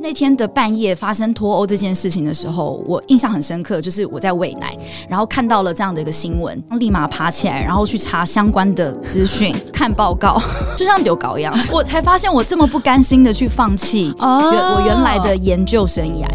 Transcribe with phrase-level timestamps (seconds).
[0.00, 4.76] 那天的半夜发生脱欧这件事情的时候，我印象很深刻，就是我在喂奶，
[5.08, 10.40] 然后看到了这样的一个新闻，立马爬起来，然后去查相关的资讯，看报告，
[10.76, 16.26] 就像丢稿一样，我才发现我这么不甘心的去放弃原我原来的研究生涯。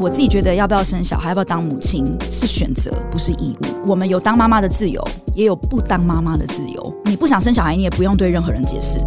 [0.00, 3.66] 我自己觉得要不要生小孩，要不要当母亲，是选择，不是义务。
[3.86, 5.00] 我们有当妈妈的自由，
[5.36, 6.94] 也有不当妈妈的自由。
[7.04, 8.98] 你不想生小孩，你也不用对任何人解释。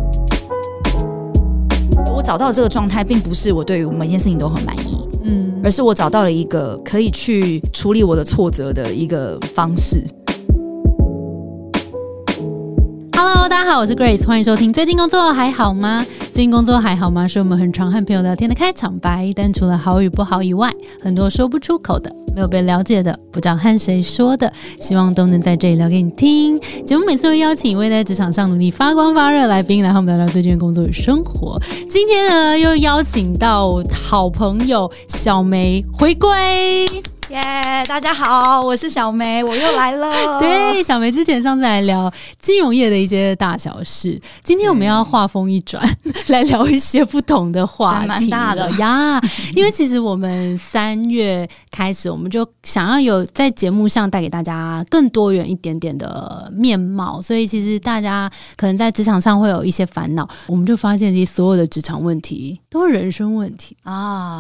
[2.16, 10.02] 我找到这个状态，并不是我对于每件事情都很满意，嗯，而是我找到了一个可以去处理我的挫折的一个方式。
[13.18, 14.74] Hello，大家好，我是 Grace，欢迎收听。
[14.74, 16.06] 最近工作还好吗？
[16.34, 17.26] 最近工作还好吗？
[17.26, 19.32] 是我们很常和朋友聊天的开场白。
[19.34, 20.70] 但除了好与不好以外，
[21.02, 24.52] 很多说不出口的、没有被了解的、不知道和谁说的，
[24.82, 26.60] 希望都能在这里聊给你听。
[26.86, 31.58] 节目每次会邀请一位在职场上努力发光发热来宾，来和我们聊聊最近的工作与生活。
[31.88, 36.86] 今天呢，又邀请到好朋友小梅回归。
[37.30, 37.42] 耶，
[37.88, 40.12] 大家好，我是小梅，我又来了。
[40.40, 45.84] 对，小梅之前上次来聊金融业的一些大小事，今天我们要画风一转，
[46.28, 49.20] 来聊一些不同的话题的呀。
[49.56, 64.40] 因为其实我们三月开始，我们就想要有在节目上带给大家更多元一点点的面貌，所以其实大家可能在职场上会有一些烦恼，我们就发现其实所有的职场问题都是人生问题啊。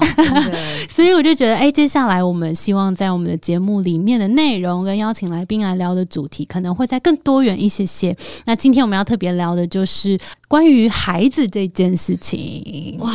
[0.94, 8.16] 所以我就觉得，哎，接下来我们希希望在我们的节目里面的内容跟邀请来宾来聊的主题，可能会再更多元一些些。
[8.46, 12.98] 那今天我们要特别聊的就是关于孩子这件事情。
[13.00, 13.10] 哇，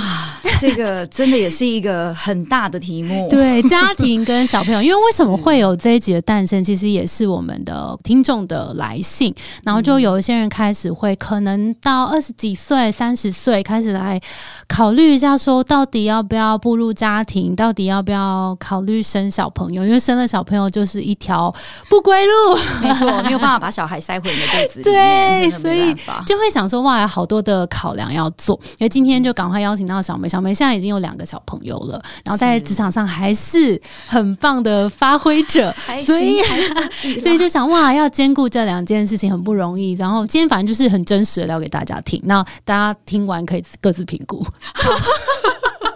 [0.59, 3.29] 这个真的也是一个很大的题目。
[3.31, 9.35] 对，家庭跟小朋友，因为为什么会有这一集的诞生，其实也是我们的听众的来信。
[9.65, 14.19] 然后就有一些人开始会可能到二十几岁、三十岁开始来
[14.67, 19.50] 考虑一下，说到底要不要步入家庭，到底要不要考虑生小。
[19.51, 21.55] 朋友，因为生了小朋友就是一条
[21.89, 25.95] 不归路，没错，没有办法把小孩塞回你的肚子里面， 对，所以
[26.27, 28.59] 就会想说哇，有好多的考量要做。
[28.79, 35.75] 因为今天就赶快邀请到小梅，小梅现在已经有两个小朋友了，然后在职场上还是很棒的发挥者，
[36.07, 36.41] 所以
[37.23, 39.93] 所以就想哇，要兼顾这两件事情很不容易。
[39.95, 44.45] 然后今天反正就是很真实的聊给大家听，那大家听完可以各自评估。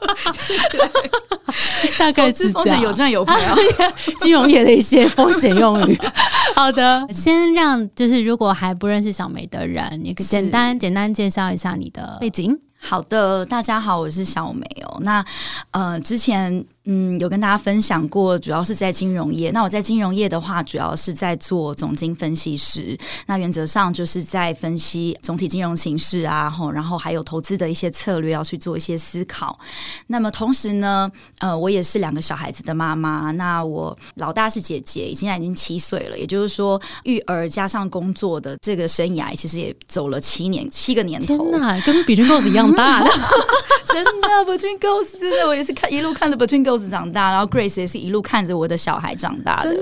[1.98, 3.56] 大概是这样有赚有赔 啊，
[4.20, 5.98] 金融业的一些风险用语。
[6.56, 12.58] 好的，先让就是如果还不认识小梅的人，你简单简单介绍一下你的背景。
[12.80, 14.98] 好的，大家好，我是小梅哦。
[15.00, 15.24] 那
[15.70, 16.64] 呃，之前。
[16.86, 19.50] 嗯，有跟大家分享过，主要是在金融业。
[19.52, 22.94] 那我在金融业的话，主要是在做总经分析师。
[23.26, 29.58] 那原则上就是在分析总体金融形势啊，吼，然后还有投资的一些策略要去做一些思考。
[30.08, 33.30] 那么同时呢，呃，我也是两个小孩子的妈妈。
[33.30, 41.38] 那我老大是姐姐，现在已经七岁了，也就是说育儿加上工作的这个生涯，其实也走了七年七个年头。
[41.38, 43.10] 天哪，跟比君狗子一样大的，
[43.88, 46.73] 真的，Between Girls，真的，我也是看一路看着 Between Girls。
[46.78, 49.74] 长大，然后 Grace 也是一路看着我的小孩长大的，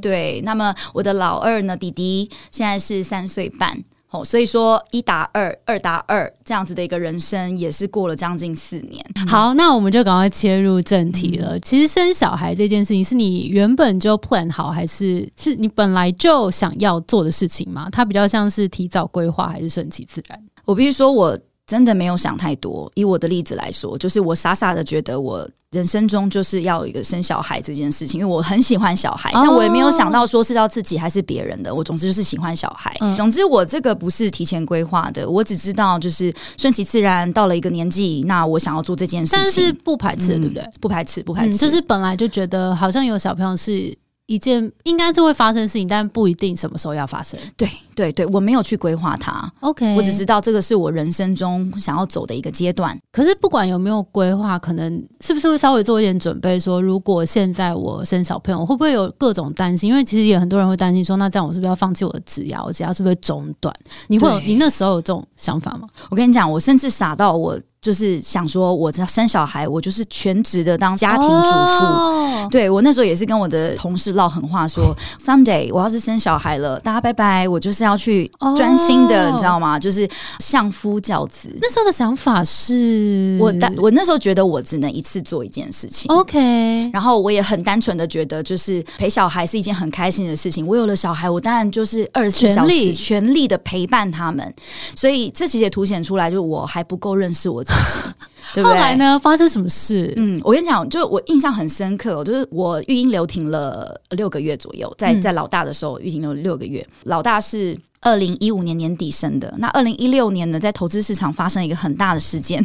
[0.00, 0.40] 对。
[0.42, 9.04] 那么我的老二呢，弟弟现在是三岁半，哦，所以说一打二，二打二这样子的一个人生，也是过了将近四年。
[9.28, 11.58] 好，那我们就赶快切入正题了。
[11.60, 17.88] 其实生小孩这件事情，是你原本就 plan 好，还是是你本来就想要做的事情吗？
[17.90, 20.40] 它比较像是提早规划，还是顺其自然？
[20.64, 21.38] 我必须说，我
[21.70, 22.90] 真的没有想太多。
[22.96, 25.48] 以我的例子来说，就是我傻傻的觉得我。
[25.72, 31.72] 人生中就是要有一个生小孩这件事情，因为我很喜欢小孩，但我也没有想到说是要自己还是别人的。
[31.72, 32.92] 我总之就是喜欢小孩。
[33.16, 37.32] 总之我这个不是提前规划的，我只知道就是顺其自然。
[37.32, 40.68] 到了一个年纪，那我想要做这件事情，但是不排斥，对不对？
[40.80, 43.96] 不排斥，不排斥，就是本来就觉得好像有小朋友是。
[44.30, 47.36] 一件应该是会发生的事情，但不一定什么时候要发生。
[47.56, 49.52] 对对对，我没有去规划它。
[49.58, 52.96] OK，我只知道这个是我人生中想要走的一个阶段。
[53.10, 56.60] 可是不管有没有规划，可能是不是会稍微做一点准备？
[56.60, 59.90] 说如果现在我生小朋友，会不会有各种担心？
[59.90, 62.56] 因为其实也很多人会担心说，那这样我是不是要放弃我的职业？
[62.64, 63.74] 我职业是不是中断？
[64.06, 65.88] 你会有你那时候有这种想法吗？
[66.08, 67.58] 我跟你讲，我甚至傻到我。
[67.80, 72.48] 就是想说，我生小孩，我就是全职的当家庭主妇。
[72.50, 74.94] 对我那时候也是跟我的同事唠狠话说，
[75.24, 79.78] someday 我要是生小孩了，大家拜拜，我就是要去专心的，哦你知道吗？
[79.78, 80.06] 就是
[80.40, 81.56] 相夫教子。
[81.60, 86.10] 那时候的想法是，我单我那时候觉得我只能一次做一件事情。
[86.12, 90.66] OK，然后我也很单纯的觉得，就是陪小孩是一件很开心的事情。
[90.66, 94.54] 我有了小孩，我当然就是二十四小时全力的陪伴他们。
[94.94, 98.14] 所以这其实也凸显出来，就是我还不够认识我自己，
[98.54, 98.74] 对不对？
[98.74, 100.12] 后来呢，发生什么事？
[100.16, 107.78] 嗯，我跟你讲，就是我印象很深刻哦，就是我育婴留停了六个月左右，在嗯在老大的时候育婴留六个月，老大是。
[108.02, 112.64] 二零一五年年底生的，那二零一六年呢，在投资市场发生一个很大的事件，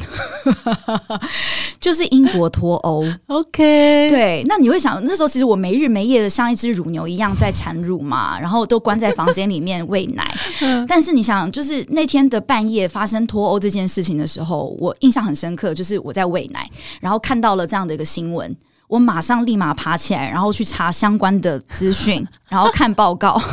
[1.80, 3.04] 就是英国脱欧。
[3.28, 10.34] OK，对，那你会想，那时候其实我没日没夜的像一只乳牛一样在产乳嘛，然后都关在房间里面喂奶。
[10.88, 16.66] 但是你想，就是那天的半夜发生脱欧这件事情的时候，我印象很深刻，就是我在喂奶，
[17.02, 18.56] 然后看到了这样的一个新闻。
[18.88, 22.24] 我马上立马爬起来，然后去查相关的资讯，
[22.56, 23.34] 然后看报告。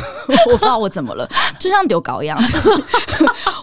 [0.47, 1.29] 我不知道我怎么了，
[1.59, 2.83] 就像丢稿一样，就 是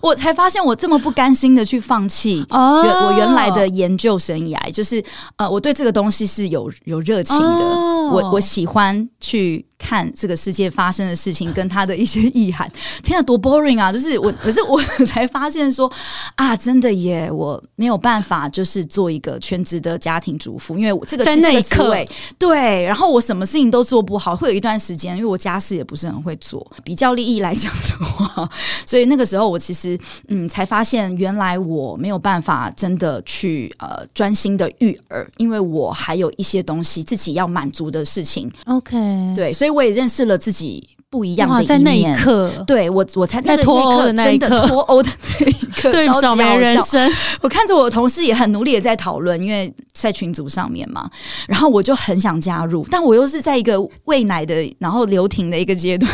[0.03, 2.83] 我才发现我这么不甘心的去放弃哦。
[2.85, 5.03] 原我原来的研究生涯，就是
[5.37, 8.11] 呃，我对这个东西是有有热情的，哦。
[8.11, 12.71] 我我喜欢去看这个世界发生的事情跟它的一些意涵。
[13.03, 13.93] 天啊，多 boring 啊！
[13.93, 15.91] 就是我，可是我才发现说
[16.35, 22.13] 啊，真的耶，我没有办法就是做一个全职的家庭主妇，因为我这个在是这个那一刻。
[22.39, 26.67] 对，然后我什么事情都做不好，会有一段时间，因为我家事也不是很会做。
[26.83, 28.51] 比较利益来讲的话，
[28.85, 29.99] 所以那个时候我其实
[30.29, 38.51] 嗯才发现，原来我没有办法真的去呃专心的育儿，因为我还有一些东西自己要满足的事情。
[38.67, 38.97] OK，
[39.35, 42.17] 对，所以我也认识了自己不一样哇，的在那一面。
[42.17, 44.49] 刻，对我，我才在那个脱欧的那一刻。
[44.49, 45.11] 真的脱欧的
[45.41, 51.11] 那一刻，对超级小梅好笑人生，我看着我的同事也很努力的在讨论，因为在群组上面嘛，
[51.49, 56.11] 然后我就很想加入，但我又是在一个喂奶的，然后流停的一个阶段。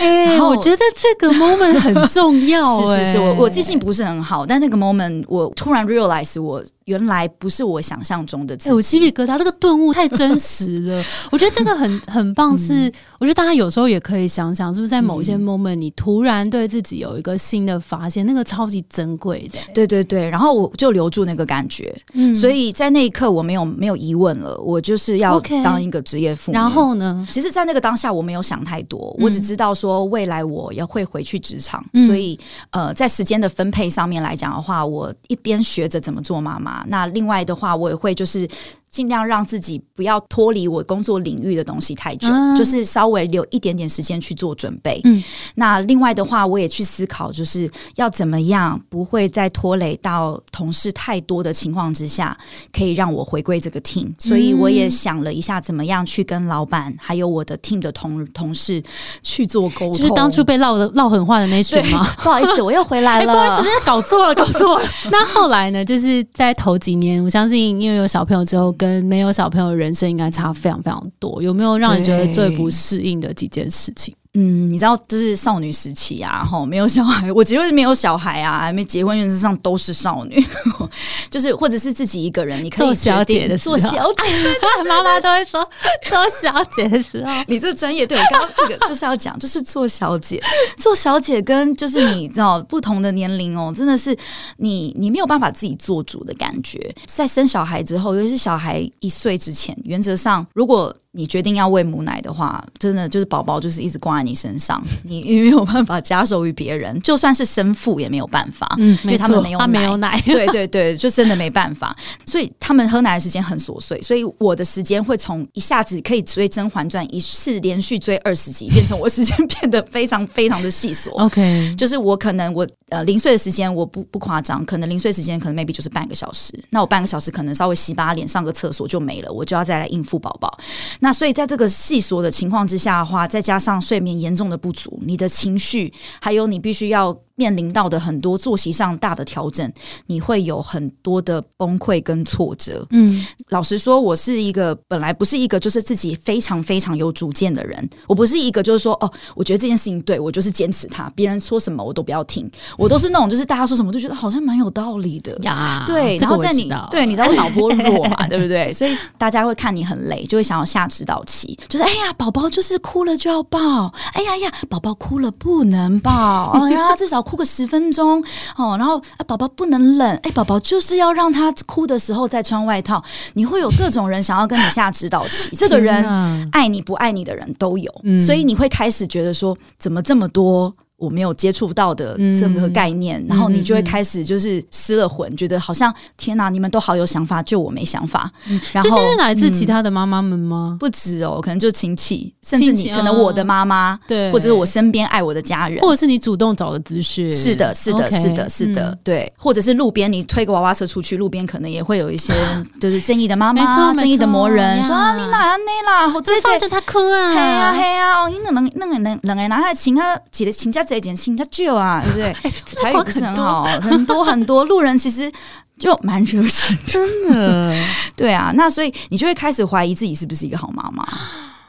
[0.00, 8.56] 哎、我觉得这个 moment 很重要、 哎，是是是，我我记性不是很好，但那个 moment 我突然 realize 我原来不是我想象中的。
[8.72, 11.04] 我鸡皮疙瘩，这个顿悟太真实了。
[11.32, 22.34] 我觉得这个很很棒是，我觉得大家有时候也可以想想，是不是在某一些 moment，你突然对自己有一个新的发现，那个超级珍贵的、对对对，然后我就留住那个感觉，嗯。
[22.34, 26.56] 所以在那一刻我没有没有疑问了，我就是要当一个职业妇女。
[26.56, 27.26] 然后呢？
[27.30, 32.06] 其实，在那个当下，我没有想太多，嗯我只知道说未来我要会回去职场，嗯。
[32.06, 32.38] 所以
[32.70, 38.48] 呃，在时间的分配上面来讲的话，我一边学着怎么做妈妈，那另外的话，我也会就是。
[38.94, 45.00] 尽量让自己不要脱离我工作领域的东西太久，啊就是稍微留一点点时间去做准备。
[45.02, 45.20] 嗯
[45.56, 52.38] 那另外的话，我也去思考，就是要怎么样不会再拖累到同事太多的情况之下，
[52.72, 54.12] 可以让我回归这个 team。
[54.16, 58.80] 所以我也想了一下，怎么样去跟老板还有我的 team 的同同事
[59.24, 59.92] 去做沟通。
[59.92, 63.60] 就是当初被唠的唠狠话的那群吗？， 不好意思，我又回来 哎、不好了。
[63.60, 64.84] 意思，那搞错了，搞错了。
[65.10, 65.84] 那后来呢？
[65.84, 71.42] 就是在头几年，我相信因为有小朋友之后，跟没有小朋友的人生应该差非常非常多。
[71.42, 74.14] 有没有让你觉得最不适应的几件事情？
[74.36, 80.44] 嗯，你知道，就是少女时期啊，吼，没有小孩，我结婚没有小孩啊，还没结婚，原则上都是少女，
[81.30, 83.76] 就是或者是自己一个人，你可以做小姐的时候。
[83.76, 84.22] 做小姐，
[84.88, 85.64] 妈妈都会说
[86.02, 90.42] 做小姐的时候，你这专业对我刚刚这个就是要讲，就是做小姐，
[90.76, 94.16] 做小姐跟就是你知道不同的年龄哦，真的是
[94.56, 96.92] 你你没有办法自己做主的感觉。
[97.06, 108.68] 在生小孩之后，尤其是小孩一岁之前，原则上如果你决定要喂母奶的话，真的就是宝宝就是一直挂在你身上，你 你没有办法假手于别人，就算是生父也没有办法。
[108.78, 111.96] 嗯，因为他们没有奶没奶有奶， 对对对，就真的没办法，
[112.26, 121.10] 所以他们喝奶的时间很琐碎，所以我的时间会从一下子可以追《甄嬛传》一次连续追二十集，变成我时间变得非常非常的细琐。
[121.12, 130.58] OK，就是我可能我呃零碎的时间我不不夸张，可能零碎时间可能 maybe 就是半个小时，那我半个小时可能稍微洗把脸、上个厕所就没了，我就要再来应付宝宝。
[131.04, 139.70] 那所以在这个细琐的情况之下的话，再加上睡眠严重的不足，你的情绪还有你必须要面临到的很多作息上大的调整，
[140.06, 142.86] 你会有很多的崩溃跟挫折。
[142.90, 155.36] 嗯，老实说，我是一个本来不是一个就是自己非常非常有主见的人，我不是一个就是说哦，我觉得这件事情对我就是坚持它，别人说什么我都不要听，我都是那种就是大家说什么我都觉得好像蛮有道理的。
[155.42, 158.72] 呀，对，然后在你对，你知道我脑波弱嘛，对不对？
[158.72, 168.22] 所以大家会看你很累，就会想要下指导棋，就是哎呀，宝宝就是哭了就要抱，哎呀呀，宝宝哭了不能抱，哦，让他至少哭个十分钟
[168.56, 173.02] 哦，然后啊，宝宝不能冷，哎，宝宝就是要让他哭的时候再穿外套。
[173.32, 180.74] 你会有各种人想要跟你下指导棋， 这个人爱你不爱你的人都有，所以你会开始觉得说，怎么这么多？
[181.04, 188.30] 我没有接触到的任何概念，然后你就会开始就是失了魂，觉得好像天哪，你们都好有想法，就我没想法。
[188.72, 190.76] 然后这些是来自其他的妈妈们吗？
[190.80, 197.30] 不止哦，可能就亲戚，甚至你可能我的妈妈，对，或者是我身边爱我的家人，或者是你主动找的资讯。
[197.30, 202.32] 是的，是的，是的，是的，对，或者是路边你推个娃娃车出去，路边可能也会有一些
[202.80, 211.74] 就是正义的妈妈，正义的魔人说啊，你哪那啦，我最放着他哭啊，嘿啊嘿啊，哦，你能能能能能个男孩请他几个请假这件事情，他就。
[211.74, 212.32] 啊，对不对？
[212.82, 215.30] 台语不是很好， 很多很多路人其实
[215.76, 217.76] 就蛮热心，真的。
[218.14, 221.06] 对啊，那所以你就会开始怀疑自己是不是一个好妈妈。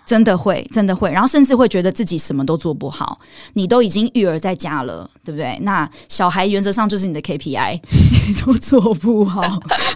[0.05, 3.20] 真的会，真的会，然后甚至会觉得自己什么都做不好。
[3.53, 5.58] 你都已经育儿在家了，对不对？
[5.63, 7.79] 那小孩原则上就是你的 KPI，
[8.27, 9.41] 你都做不好，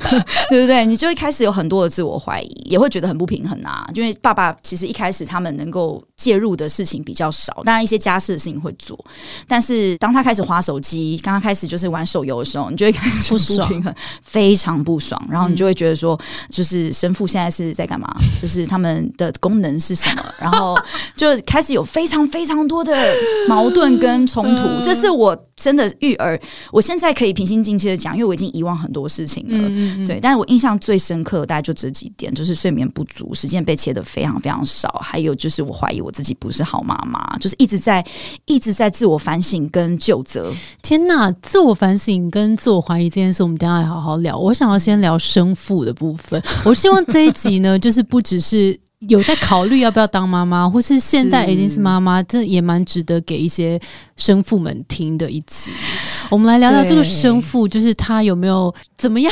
[0.50, 0.86] 对不对？
[0.86, 3.88] 你就会开始有很多的自我怀疑，也会觉得很不平衡啊。
[3.94, 8.98] 因为爸爸其实一开始他们能够介入的事情比较少，当然一些家事的事情会做，
[9.48, 13.94] 但是当他开始划手机，刚刚开始就是玩手游的时候，你就会开始不平衡，
[14.24, 15.24] 非常不爽。
[15.30, 16.20] 然后你就会觉得说，
[16.50, 18.12] 就是神父现在是在干嘛？
[18.42, 20.00] 就是他们的功能是。
[20.00, 20.24] 什么？
[20.40, 20.80] 然后
[21.14, 22.96] 就开始有非常非常多的
[23.50, 24.64] 矛盾跟冲突。
[24.82, 26.40] 这是我真的育儿，
[26.72, 30.08] 我现在可以平心静气的讲，因为我已经遗忘很多事情了。
[30.08, 38.06] 对，但是我印象最深刻，大概就这几点：就是睡眠不足，时间被切的非常非常少，还有就是我怀疑我自己不是好妈妈，就是一直在
[38.46, 40.54] 一直在自我反省跟就责。
[40.82, 44.38] 天哪，自我反省跟自我怀疑这件事，我们等下来好好聊。
[44.38, 46.42] 我想要先聊生父的部分。
[46.64, 48.80] 我希望这一集呢， 就是不只是。
[49.08, 53.80] 有在考虑要不要当妈妈，或是现在已经是妈妈，这也蛮值得给一些
[54.18, 55.72] 生父们听的一集。
[56.30, 59.32] 我们来聊聊这个生父，就是他有没有怎么样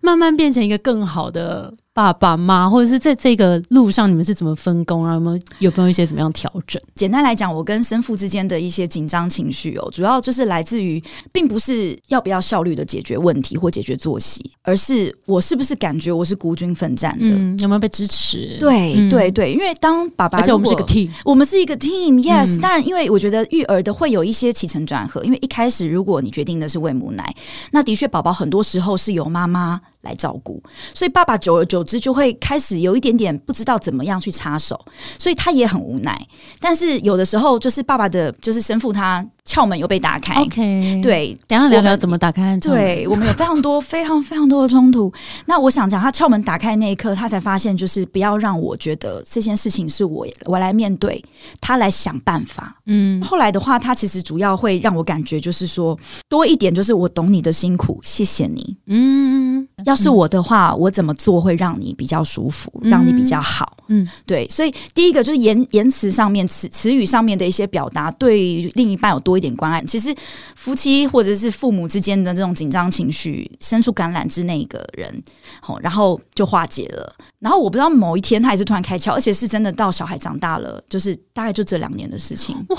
[0.00, 1.72] 慢慢变成一个更好的。
[1.94, 5.06] 爸爸妈，或者是在这个路上，你们是怎么分工？
[5.06, 6.80] 然后有没有有没有一些怎么样调整？
[6.94, 17.26] 简单来讲，我跟生父之间的一些紧张情绪哦，主要就是来自于，并不是要不要效率的解决问题或解决作息，而是我是不是感觉我是孤军奋战的？
[17.62, 18.56] 有没有被支持？
[18.58, 22.58] 对对对，因为当爸爸，而且我们是一个 team，我们是一个 team，yes。
[22.58, 27.34] 当然，因为我觉得育儿的会有一些起承转合，因为一开始如果你决定的是喂母奶，
[27.70, 29.78] 那的确宝宝很多时候是由妈妈。
[30.02, 30.62] 来照顾，
[30.94, 34.78] 所以爸爸久而久之就会开始有一点点不知道怎么样去插手，
[35.18, 36.20] 所以他也很无奈。
[36.60, 39.26] 但是有的时候，就是爸爸的，就是生父他。
[39.44, 42.56] 窍门又被打开，OK，对，等下聊聊怎么打开。
[42.58, 45.12] 对我们有非常多、非常非常多的冲突。
[45.46, 51.22] 那我想讲，他窍门打开那一刻，他才发现，就是不要让我觉得这件事情是我我来面对，
[51.60, 52.76] 他来想办法。
[52.86, 58.76] 嗯，后来的话，他其实主要会让我感觉就是说多一点，就是我懂你的辛苦，谢谢你。
[58.86, 63.76] 嗯，要是我的话，我怎么做会让你比较舒服，让你比较好？
[63.88, 64.48] 嗯，对。
[64.48, 69.31] 所以第一个就是言言辞上面、词词语上面的一些表达，对另一半有多。
[69.32, 70.14] 多一点关爱，其实
[70.56, 75.22] 夫妻或者是父母之间的这种紧张情绪，伸出橄榄枝那个人，
[75.62, 77.16] 好，然后就化解了。
[77.38, 82.54] 然后我不知道某一天他也是突然开窍，而且是真的到小孩长大了，就是大概就这两年的事情。
[82.68, 82.78] 哇，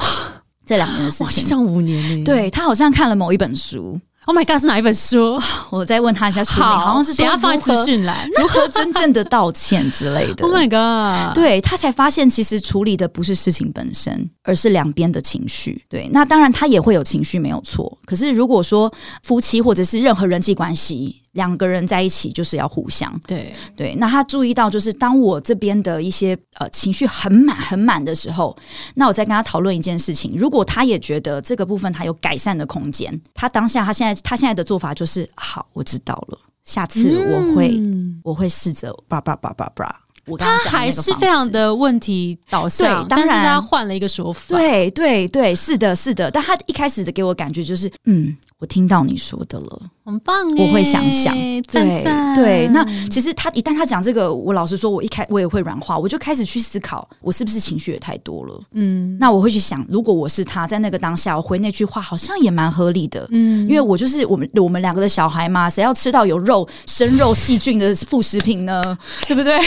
[0.64, 2.24] 这两年的事情，像五年呢。
[2.24, 4.00] 对他好像看了某一本书。
[4.26, 5.38] Oh my god，是哪一本书？
[5.70, 10.46] 我再问他一下书名，好像是等下放资讯栏， 如何真正的道歉之类的。
[10.48, 15.84] Oh my god，对他才发现，其实处理的不是事情本身，而是两边的情绪。
[15.90, 17.98] 对，那当然他也会有情绪，没有错。
[18.06, 28.56] 可是如果说夫妻或者是任何人际关系，两个人在一起就是要互相对对，那他注意到就是当我这边的一些呃情绪很满很满的时候，
[28.96, 30.34] 那我再跟他讨论一件事情。
[30.38, 37.82] 如果他也觉得这个部分他有改善的空间，他当下他现在他现在的做法就是好，我知道了，下次我会
[38.24, 40.00] 我会试着叭叭叭叭叭。
[40.40, 44.56] 他还是非常的问题导向，但是他换了一个说法。
[44.56, 46.32] 对对对，是的，是的。
[46.32, 49.82] 但他一开始的给我感觉就是，嗯，我听到你说的了。
[50.06, 51.34] 很棒，我会想想，
[51.72, 52.04] 对
[52.36, 52.68] 对。
[52.74, 58.62] 那其实他一旦他讲这个，我老实说，我一开我也会软化，我就开始去思考，我是不是情绪也太多了？
[58.74, 63.26] 嗯，那我会去想，如果我是他在那个当下，我回那句话好像也蛮合理的。
[63.32, 68.82] 嗯，因为我就是我们我们两个的小孩嘛，谁要吃到有肉生肉细菌的副食品呢？
[69.26, 69.58] 对不对？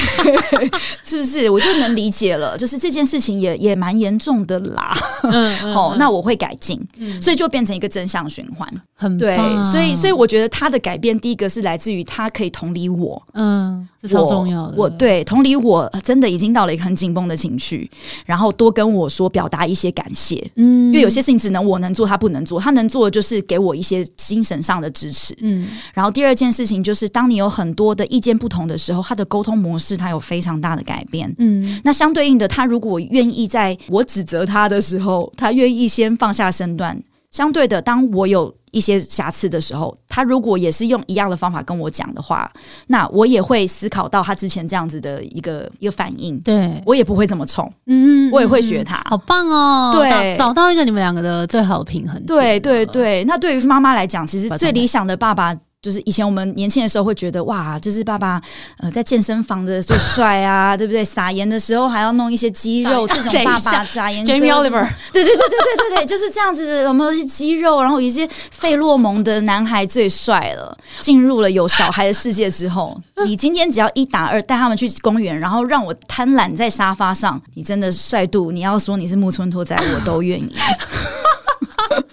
[1.02, 1.48] 是不是？
[1.48, 4.94] 我就能理解了，就是这件事情也也蛮严重的啦。
[5.22, 6.78] 嗯， 哦，那我会改进，
[7.22, 8.70] 所以就变成一个正向循环。
[8.98, 10.25] 很对，所以所以我。
[10.26, 14.74] 我觉得他的改变，第一个是来自于他可以同理我，嗯，这超重要的。
[14.76, 17.88] 我对同理我真的已经到了一个很紧绷的情绪，
[18.24, 25.32] 然后多跟我说表达一些感谢，嗯因为有些事情只能我能做，他不能做，他能做的就是给我一些精神上的支持。
[25.42, 31.32] 嗯然后第二件事情就是，当你有很多的意见不同的时候，他的沟通模式他有非常大的改变。
[31.38, 37.00] 嗯那相对应的，他如果愿意在我指责他的时候，他愿意先放下身段。
[37.36, 42.50] 相对的，当我有一些瑕疵的时候，他如果也是用一样的方法跟我讲的话，
[42.86, 47.70] 那我也会思考到他之前这样子的一个一个反应，对，我也不会这么冲。
[47.84, 49.90] 嗯我也会学他好棒哦！
[49.92, 52.58] 对找找到一个你们两个的最好的平衡对。
[52.60, 55.54] 对对，那对于妈妈来讲，其实最理想的爸爸。
[55.86, 58.42] 就是以前我们年轻的时候会觉得哇，就是爸爸
[58.78, 61.04] 呃在健身房的最帅啊， 对不对？
[61.04, 70.76] 撒盐的时候还要弄一些肌肉，这种爸爸 撒盐 Jamie Oliver 对对对对对对对，就是这样子的，有没有一些肌肉，然后有一些费洛蒙的男孩最帅了。
[71.00, 80.52] 进入了有小孩的世界之后，你今天只要一打二带他们去公园，然后让我瘫懒在沙发上，你真的帅度，你要说你是木村拓哉，我都愿意。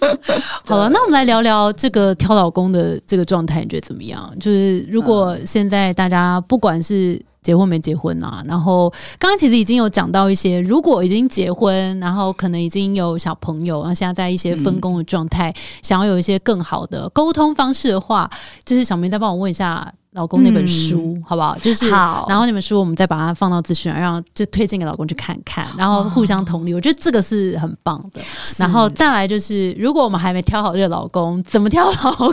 [0.64, 4.32] 好了，那我们来聊聊这个挑老公的这个状态，你觉得怎么样？
[4.40, 18.30] 就是如果现在大家不管是结婚没结婚啊，然后刚刚其实已经有讲到一些，如果已经结婚，然后可能已经有小朋友，然后现在在一些分工的状态，想要有一些更好的沟通方式的话，
[18.64, 19.92] 就是小明再帮我问一下。
[20.14, 21.56] 老公那本书、好不好？
[21.58, 26.72] 就是，好然后那本书我们再把它放到资讯栏，让就推荐给老公去看看，然后互相同理。
[26.72, 28.20] 我觉得这个是很棒的。
[28.58, 32.32] 然后再来就是，如果我们还没挑好这个老公，怎么挑老公？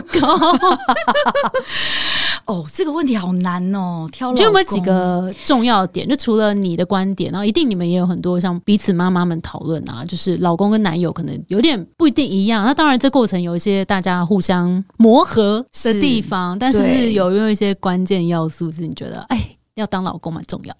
[2.46, 6.08] 哦，这个问题好难哦，挑老就有没有几个重要点？
[6.08, 12.64] 就除了你的观点，然后一定你们也有很多像彼此妈妈们讨论啊，就是老公跟男友可能有点不一定一样。
[12.64, 20.74] 那当然，这过程有一些大家互相磨合的地方，但是不是有没有一些关键要素是你觉得哎要当老公蛮重要？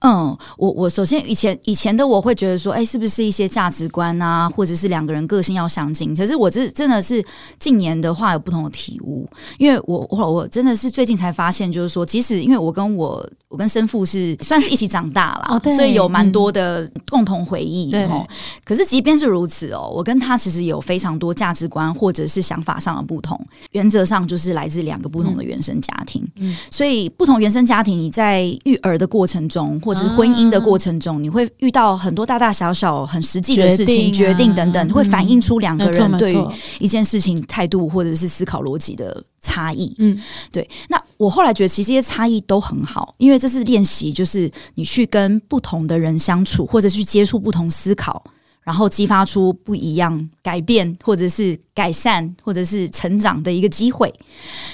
[0.00, 6.14] 嗯，我我首先以前以前的我会觉得说，哎，是不是一些价值观啊，或者是两个人个性要相近？
[6.14, 7.24] 可是我这真的是
[7.58, 18.26] 近年的话有不同的体悟，因为我我我真的是最近才发现，就是说，即使因为我跟我我跟生父是算是一起长大啦，哦所以有蛮多的共同回忆对哦。
[18.62, 23.40] 可是即便是如此哦，我跟他其实有非常多价值观或者是想法上的不同，
[23.72, 26.22] 原则上就是来自两个不同的原生家庭。
[26.36, 36.46] 嗯所以不同原生家庭，你在育儿的过程中，或者是婚姻的过程中，你会遇到很多大大小小很实际的事情、决定啊决定等等，会反映出两个人对于，
[36.80, 39.94] 一件事情态度或者是思考逻辑的差异。
[39.98, 40.20] 嗯
[40.52, 48.22] 对，那我后来觉得其实这些差异都很好，因为这是练习，就是你去跟不同的人相处，或者去接触不同思考，
[48.62, 54.12] 然后激发出不一样改变，或者是改善，或者是成长的一个机会。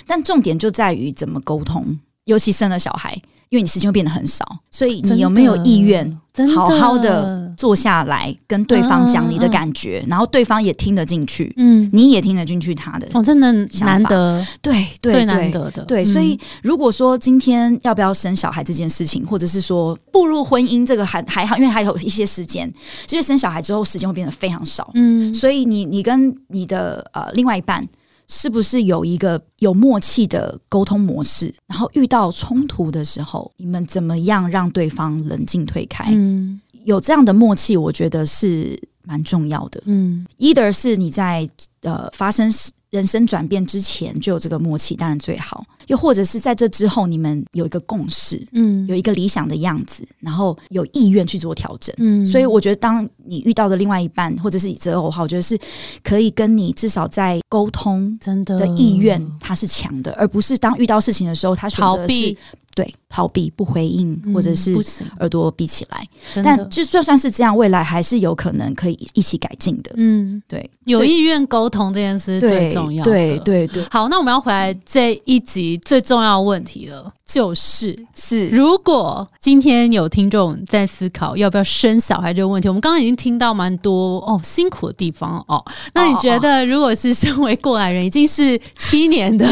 [0.06, 3.12] 但重点就在于怎么沟通，尤其生了小孩，
[3.50, 6.20] 因为你时间会变得很少，所以你有没有意愿
[6.54, 13.08] 好好的坐下来跟对方讲你的感觉，然后对方也听得进去，嗯，你也听得进去他的。
[13.12, 15.50] 哦，真的难得，对对最难对。
[15.50, 22.66] 得的，对，嗯所以如果说今天要不要生小孩这件事情，或者是说步入婚姻这个还还好，因为还有一些时间，
[23.10, 27.86] 因为生小孩之后时间会变得非常少，嗯所以你你跟你的呃另外一半
[28.26, 31.54] 是不是有一个有默契的沟通模式？
[31.66, 36.06] 然后遇到冲突的时候，你们怎么样让对方冷静退开？
[36.10, 39.82] 嗯有这样的默契，我觉得是蛮重要的。
[39.86, 41.48] 嗯 either 是你在
[41.82, 42.50] 呃发生
[42.90, 48.86] 人生转变之前就有这个默契，当然最好；又或者是在这之后，你们有一个共识，嗯。
[48.86, 51.94] 有一个理想的样子，然后有意愿去做调整。
[51.98, 52.24] 嗯。
[52.24, 55.58] 所以我觉得，当你遇到的另外一半或者是择偶的话，我觉得是
[56.02, 58.54] 可以跟你至少在沟通真的。
[58.54, 62.36] 的意愿，他是强的，而不是当遇到事情的时候，他选择是
[62.72, 64.72] 对逃避、不回应，或者是
[65.18, 66.08] 耳朵闭起来。
[66.42, 69.92] 但就算算是这样，未来还是有可能可以一起改进的。
[69.96, 73.10] 嗯，对，有意愿沟通这件事是最重要的。
[73.10, 85.64] 对对对，好，那我们要回来这一集最重要的问题了，就是是如果今天有听众在思考要不要生小孩这个问题，我们刚刚已经听到蛮多哦辛苦的地方哦。
[85.92, 89.48] 那你觉得，如果是身为过来人，已经是七年的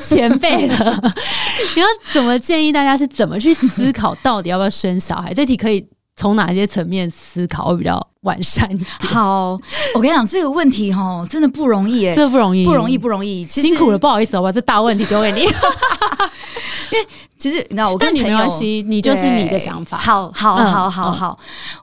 [0.00, 1.12] 前辈了，
[1.74, 5.32] 你要怎么建议大家是怎么去思考到底要不要生小孩？
[5.32, 8.86] 这题可以从哪些层面思考会比较完善一点？
[9.04, 9.58] 好。
[9.94, 13.98] 我跟你讲，这个问题哈，真的不容易哎，这不容易，不容易，不容易，辛苦了，。
[13.98, 15.40] 不好意思，我把这大问题丢给你。
[16.92, 17.06] 因为
[17.38, 19.96] 其实你知道，我跟你没关系，你就是你的想法。
[19.98, 21.38] 好好嗯好好好。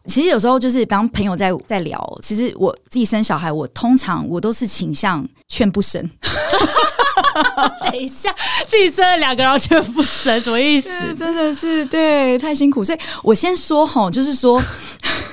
[0.06, 6.08] 其实有时候就是，比方朋友在在聊，其实我自己生小孩，我通常我都是倾向劝不生。
[7.86, 8.34] 等一下，
[8.68, 10.90] 自己生了两个，然后却不生，什么意思？
[11.18, 12.84] 真的是对，太辛苦。
[12.84, 14.62] 所以我先说吼，就是说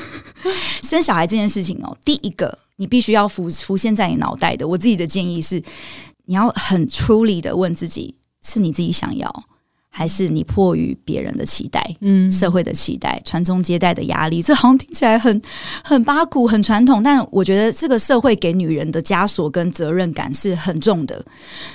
[0.82, 4.66] 生小孩这件事情哦，第一个你必须要浮浮现在你脑袋的。
[4.66, 5.62] 我自己的建议是，
[6.26, 9.44] 你要很出力的问自己，是你自己想要。
[9.96, 15.40] 还是你迫于别人的期待，嗯，社会的期待，传宗接代的压力，这好像听起来很
[15.82, 21.24] 很八股、很传统，但我觉得这个社会给女人的枷锁跟责任感是很重的，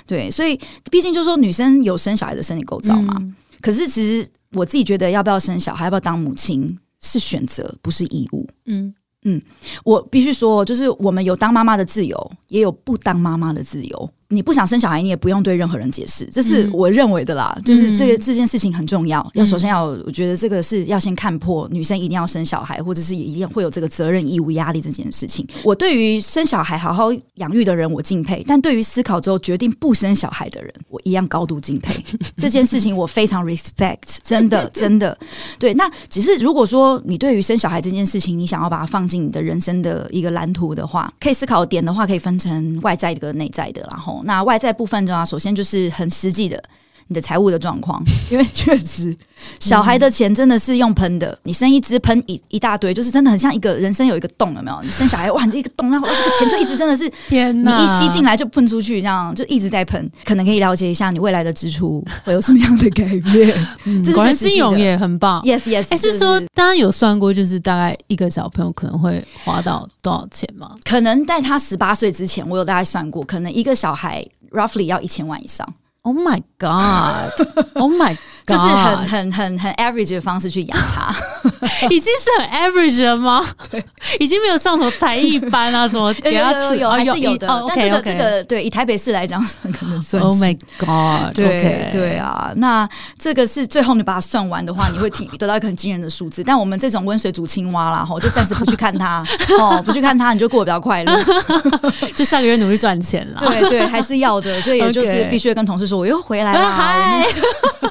[0.05, 0.55] 对，所以
[0.91, 3.19] 毕竟就是说女生有生小孩的生理构造嘛，
[3.59, 8.93] 可是其实我自己觉得要不要生小孩，要不要当母亲是选择，不是义务，嗯。
[9.23, 9.39] 嗯，
[9.83, 14.09] 我必须说，就是我们有当妈妈的自由，也有不当妈妈的自由。
[14.31, 17.55] 你不想生小孩，你也不用对任何人解释，这是我认为的啦。
[17.65, 25.45] 就是这个这件事情很重要，要首先要，我觉得这个是要先看破女生一定要生小孩，或者是也一定会有这个责任义务压力这件事情。
[25.63, 31.93] 我对于生小孩好好养育的人，我敬佩；但对于思考之后决定不生小孩的人，我一样高度敬佩。
[32.37, 35.17] 这件事情我非常 respect，真的 真的
[35.59, 35.73] 对。
[35.73, 44.20] 那只是如果说你对于生小孩这件事情，你想要把它放进你的人生的一个蓝图的话，可以思考点的话，可以分成外在的跟内在的，然后。
[44.25, 46.61] 那外在部分的话，首先就是很实际的，
[47.11, 49.13] 你的财务的状况，因为确实。
[49.59, 54.79] 小孩的钱真的是用喷的，你生一只喷一一大堆，就是真的很像一个人生有一个洞，有没有？
[54.81, 60.09] 你生小孩哇，你这个洞，然后这个钱就一直真的是天哪，你一吸进来就喷出去，这样就一直在喷。
[60.23, 63.67] 可能可以了解一下你未来的支出会有什么样的改变。
[64.13, 65.87] 果然金融也很棒，yes yes。
[65.89, 70.75] 还是说，大家有算过，就是大概一个小朋友可能会花到多少钱吗？
[70.85, 75.67] 可能在他十八岁之前，我有大概算过，可能一个小孩 roughly 要一千万以上。
[76.03, 77.33] Oh my god!
[77.75, 78.17] Oh my!
[78.47, 81.13] 就是很很很很 average 的方式去养它，
[81.89, 83.45] 已经是很 average 了吗？
[83.69, 83.83] 对，
[84.19, 87.47] 已经没有上什么才艺班啊，什么 给他有有还是有的。
[87.67, 89.43] 但这个这个对以台北市来讲，
[89.79, 90.21] 可能算。
[90.21, 91.33] Oh my god!
[91.35, 96.43] 对对啊，那这个是最后你把它算完的话，你会提得到一个很惊人的数字。
[96.43, 99.23] 但我们这种温水煮青蛙啦，哈，就暂时不去看它
[99.59, 101.23] 哦，不去看它，你就过得比较快乐。
[102.15, 103.41] 就下个月努力赚钱了。
[103.41, 104.61] 对对，还是要的。
[104.61, 107.90] 所以也就是必须跟同事说，我又回来了。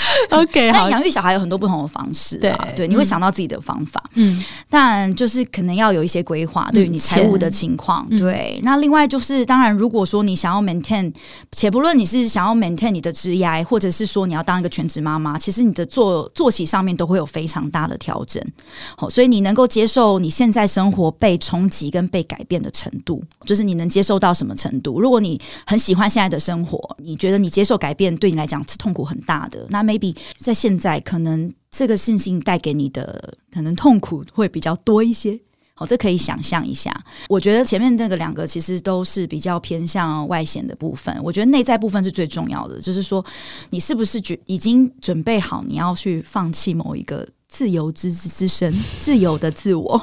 [0.30, 8.60] OK，那养育小孩有很多不同的方式，对对，你会想到自己的方法，嗯，但就是可能要有一些规划，对于你财务的情况，对。
[8.62, 11.12] 那另外就是，当然，如果说你想要 maintain，
[11.50, 18.42] 且不论你是想要 maintain 你的职业，或者是说你要当一个全职妈妈，其实你的作作息上面都会有非常大的调整。
[18.96, 25.00] 好，所以你能够接受你现在生活被冲击跟被改变的程度，就是你能接受到什么程度？
[25.00, 35.38] 如果你很喜欢现在的生活，你觉得你接受改变对你来讲是痛苦很大的，那 maybe 在现在可能这个信心带给你的可能痛苦会比较多一些，
[35.74, 36.94] 好，这可以想象一下。
[37.28, 43.24] 我觉得前面那个两个其实都是比较偏向外显的部分，我觉得内在部分是最重要的，就是说
[43.70, 50.00] 你是不是觉已经准备好你要去放弃某一个自由之之身、 自由的自我？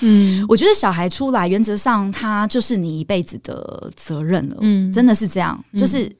[0.00, 6.14] 嗯， 我觉得小孩出来原则上他就是你一辈子的责任了，嗯，真的是这样，就是。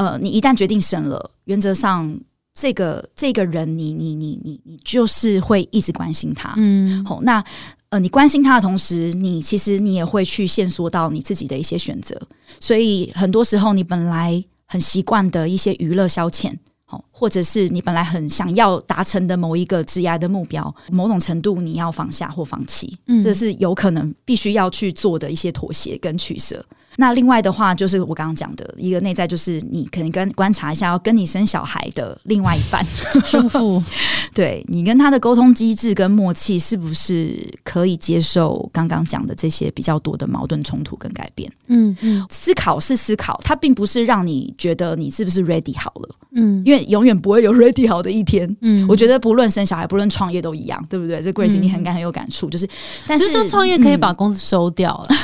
[0.00, 2.18] 呃，你一旦决定生了，原则上
[2.54, 7.44] 这个这个人，你你你你你就是会一直关心他，嗯，好，那
[7.90, 12.18] 呃，你关心他的同时，你其实你也会去线索到你自己的一些选择，
[12.58, 16.50] 所以很多时候你本来很习惯的一些娱乐消遣，
[16.86, 23.22] 好，或者是你本来很想要达成的某一个职业的目标，某种程度你要放下或放弃，嗯。
[23.22, 26.64] 这是有可能必须要去做的一些妥协跟取舍。
[27.00, 32.84] 那另外的话，就是我刚刚讲的一个内在，就是你可能跟观察一下，要跟你生小孩的另外一半
[33.24, 33.82] 生父，
[34.34, 37.34] 对你跟他的沟通机制跟默契，是不是
[37.64, 41.50] 可以接受刚刚讲的这些比较多的矛盾冲突跟改变？
[41.68, 46.14] 嗯嗯，思考是思考，它并不是让你觉得你是不是 ready 好了。
[46.32, 48.54] 嗯，因为永远不会有 ready 好的一天。
[48.60, 51.22] 嗯，我觉得不论生小孩，不论创业都一样，对不对？
[51.22, 52.68] 这 Grace 你很感很有感触，就是，
[53.06, 55.08] 但是说创业可以把公司收掉了。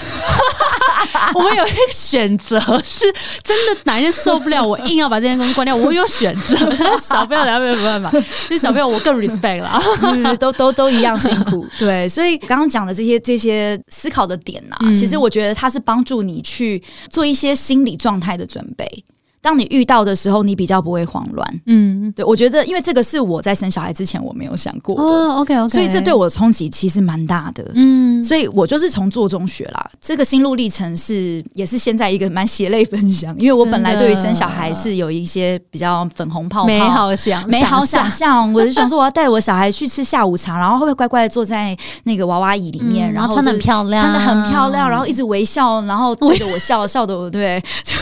[1.35, 3.05] 我们有一个选择，是
[3.42, 5.74] 真的哪一天受不了，我硬要把这间公司关掉。
[5.74, 6.57] 我有选择，
[6.98, 8.11] 小朋友两边没办法，
[8.50, 11.66] 那 小朋友我更 respect 了，都都都一样辛苦。
[11.79, 19.05] 对，所以刚刚讲的这些这些思考的点呐，其实我觉得它是帮助你去做一些心理状态的准备。
[19.47, 21.61] 当你遇到的时候，你比较不会慌乱。
[21.67, 27.65] 嗯，对我觉得，因为这个是我在生小孩之前我没有想过的，哦，OK OK，所以这对我的冲击其实蛮大的。
[27.75, 47.95] 嗯，所以我就是从做中学啦，这个心路历程是也是现在一个蛮血泪分享，因为我本来对于生小孩是有一些比较粉红泡泡、美好想美好想想象，我就想说我要带我小孩去吃下午茶，然后会不会乖乖的坐在那个娃娃椅里面，嗯然后穿的很漂亮穿的很漂亮，然后一直微笑，然后对着我笑，笑的我对， 就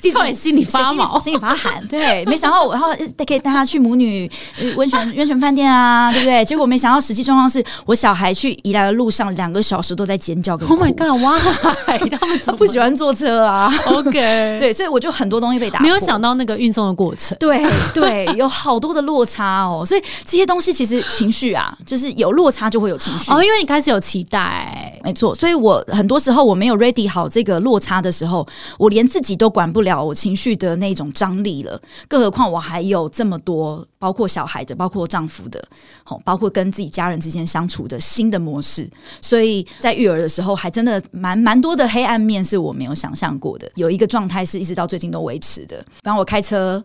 [0.08, 1.84] 一直心里发毛心里发寒。
[1.88, 6.44] 对，没想到我然后呃可以带他去母女呃温泉温泉饭店啊， 对不对？
[6.44, 11.22] 结果没想到实际状况是我小孩去宜兰的路上两个小时都在尖叫 Oh my god！
[11.22, 11.38] 哇，
[12.18, 13.72] 他们他不喜欢坐车啊。
[13.86, 14.12] OK，，
[14.58, 17.36] 对，所以我就很多东西被打，没有想到那个运送的过程。
[17.38, 23.32] 对对，有好多的落差哦，所以这些东西其实情绪啊，就是有落差就会有情绪。
[23.32, 28.46] 哦，因为你开始有期待，没错，所以我很多时候我没有 ready 好这个落差的时候，
[28.78, 35.62] 我连自己都管不了我情绪的那种张力了，更何况我还有这么多，包括小孩的，包括丈夫的，
[36.04, 43.70] 好，包括跟自己家人之间相处的新的模式，所以在育儿的时候，还真的蛮蛮多的黑暗面是我没有想象过的。
[43.76, 46.82] 有一个状态是一直到最近都维持的，比方我开车。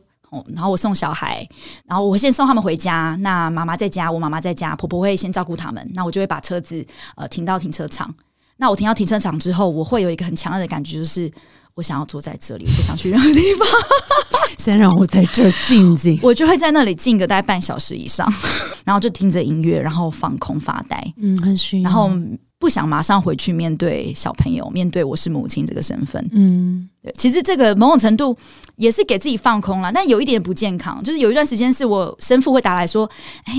[0.53, 1.47] 然后我送小孩，
[1.85, 3.17] 然后我先送他们回家。
[3.21, 5.89] 那妈妈在家，我妈妈在家，婆婆会先照顾他们。
[5.93, 8.13] 那我就会把车子呃停到停车场。
[8.57, 11.31] 那我停到停车场之后，我会有一个很强烈的感觉，就是
[11.77, 13.67] 我想要坐在这里，我不想去任何地方。
[14.57, 16.19] 先让我在这儿静静。
[16.23, 18.27] 我就会在那里静个大概半小时以上，
[18.83, 21.83] 然后就听着音乐，然后放空发呆，嗯，很需要。
[21.83, 22.09] 然后
[22.57, 26.27] 不想马上回去面对小朋友，面对我是母亲这个身份。
[26.31, 28.35] 嗯，对，其实这个某种程度
[28.77, 33.07] 也是给自己放空了，但有一点不健康，就是有一段时间是我生父会打来说
[33.45, 33.53] ：“哎，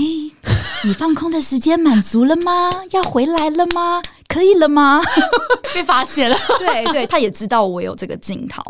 [0.83, 2.69] 你放空的时间满足了吗？
[2.91, 4.01] 要回来了吗？
[4.29, 5.01] 可以了吗？”
[5.75, 6.35] 被发现了。
[6.57, 8.63] 对对，他也知道我有这个镜头，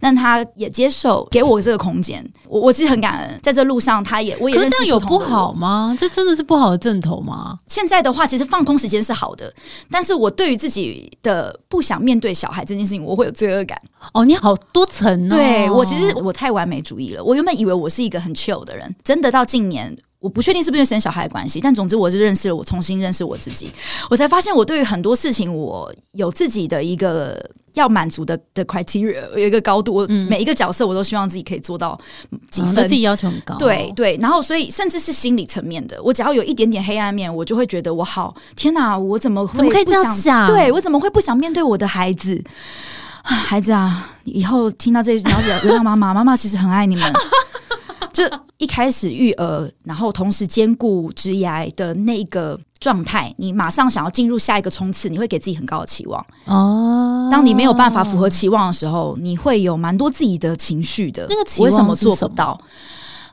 [0.00, 2.24] 但他也接受给我这个空间。
[2.48, 5.94] 我我其实很感恩，在这路上他也我也这样有不好吗？
[5.98, 7.58] 这真的是不好的正头吗？
[7.66, 9.52] 现在的话，其实放空时间是好的，
[9.90, 13.80] 但是我对于自己的不想面对小孩这件事情，我会有罪恶感。
[14.14, 15.28] 哦，你好多层哦。
[15.28, 17.22] 对我其实我太完美主义了。
[17.22, 19.96] 我原本以为我是一个很 chill 的人，真的到近年。
[20.18, 23.70] 我不确定是不是生小孩的关系，但总之我是认识了我，重新认识我自己，
[24.10, 27.38] 我才发现我对于很多事情我有自己的一个
[27.74, 29.94] 要满足的的 criteria，有一个高度。
[29.94, 31.98] 我每一个角色我都希望自己可以做到
[32.50, 33.54] 几分，嗯自己要求很高。
[33.56, 42.42] 对对，然后所以甚至是心理层面的，我只要有一点点黑暗面，我就会觉得我好天哪，我怎么会怎么可以这样不想想对我怎么会不想面对我的孩子？
[43.22, 47.12] 啊 孩子啊，以后听到这了解流浪妈妈，妈妈其实很爱你们。
[48.12, 48.24] 就
[48.58, 56.24] 一开始育儿，然后同时兼顾职涯的那个状态，你马上想要进入下一个冲刺，你会给自己很高的期望。
[56.46, 61.26] 哦，当你没有办法符合期望的时候，你会有蛮多自己的情绪的。
[61.28, 62.60] 那个期望是什么做不到？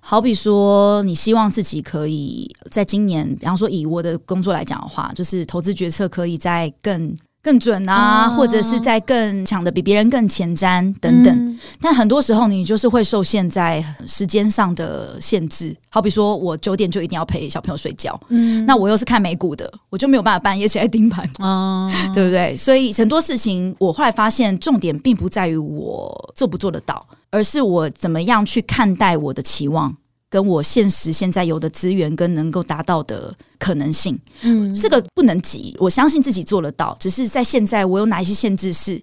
[0.06, 11.36] 好比说，你希望自己可以在今年，比方说以我的工作来讲的话，就是投资决策可以在更更准啊，啊或者是在更抢的比别人更前瞻等等。
[11.36, 15.76] 嗯但很多时候，你就是会受限在时间上的限制。
[15.90, 21.30] 好比说，我九点就一定要陪小朋友睡觉，嗯那我又是看美股的，我就没有办法半夜起来盯盘。
[21.40, 22.56] 哦， 对不对？
[22.56, 29.94] 所以很多事情，我后来发现，重点并不在于我做不做得到，而是我怎么样去看待我的期望，
[30.34, 34.18] 跟我现实现在有的资源跟能够达到的可能性。
[34.42, 39.00] 嗯这个不能急，我相信自己做得到，只是在现在我有哪一些限制是，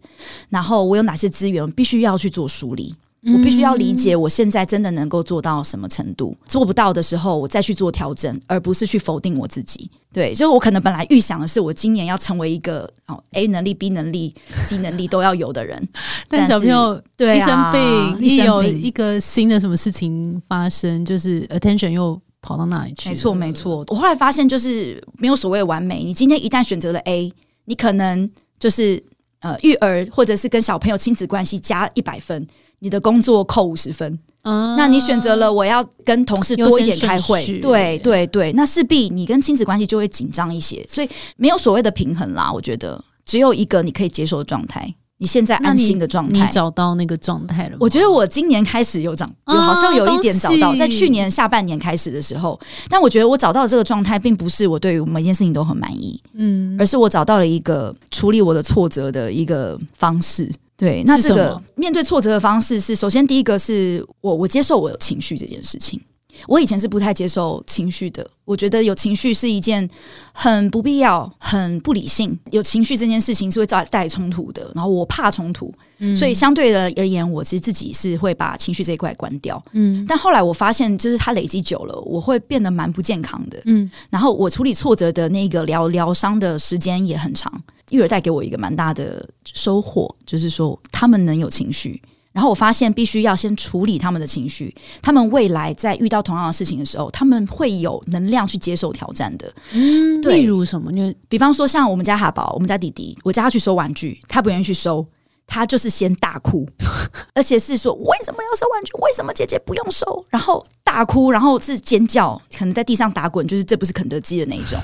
[0.49, 2.97] 然后我有哪些资源，必须要去做梳理。
[3.23, 9.91] 我必须要理解我现在真的能够做到什么程度，做不到的时候，我再去做调整，而不是去否定我自己。
[10.13, 15.87] 对，就是我可能本来预想的是，我今年要成为一个哦 A 能力、B 能力、C 能力都要有的人。
[16.29, 23.11] 但小朋友对一生啊病，一有一个新的什么事情发生，就是 attention 又跑到那里去。
[23.11, 23.85] 没错，没错。
[23.89, 26.03] 我后来发现，就是没有所谓完美。
[26.03, 27.33] 你今天一旦选择了 A，
[27.67, 28.29] 你可能
[28.59, 29.01] 就是
[29.41, 32.45] 呃育儿或者是跟小朋友亲子关系加一百分，
[32.81, 34.19] 你的工作扣五十分。
[34.43, 42.51] 嗯那你选择了我要跟同事多一点开会对对对，那势必你跟亲子关系就会紧张一些，所以没有所谓的平衡啦。
[42.51, 46.49] 我觉得只有一个你可以接受的状态，你现在安心的状态你态。
[46.49, 47.77] 找到那个状态了吗？
[47.81, 60.51] 我觉得我今年开始有长，有啊好像有一点找到，在去年下半年开始的时候，但我觉得我找到的这个状态，并不是我对于每件事情都很满意，嗯而是我找到了一个处理我的挫折的一个方式。
[60.81, 66.01] 对，那这个面对挫折的方式是，首先第一个是我我接受我有情绪这件事情。
[66.47, 69.87] 我以前是不太接受情绪的，我觉得有情绪是一件
[70.33, 72.39] 很不必要、很不理性。
[72.51, 75.71] 有情绪这件事情是会带带来冲突的，然后我怕冲突，
[76.17, 79.63] 所以相对的而言，我其实自己是会把情绪这一块关掉。
[79.73, 83.61] 嗯，但后来我发现，就是它累积久了，我会变得蛮不健康的。
[83.67, 87.53] 嗯，然后我处理挫折的那个疗疗伤的时间也很长。
[87.91, 92.01] 育儿带给我一个蛮大的收获，就是说他们能有情绪。
[92.33, 94.73] 然后我发现，必须要先处理他们的情绪。
[95.03, 99.53] 他们未来在遇到同样的事情的时候，他们会有能量去接受挑战的。
[99.73, 100.93] 嗯，例如什么？
[100.93, 105.05] 你比方说，像我们家哈宝，我们家弟弟，我叫他去收玩具，他不愿意去收，
[105.45, 106.65] 他就是先大哭，
[107.35, 108.93] 而且是说为什么要收玩具？
[109.03, 110.25] 为什么姐姐不用收？
[110.31, 114.79] 然后大哭，然后是尖叫，可能在地上打滚，就是这不是肯德基的那一种。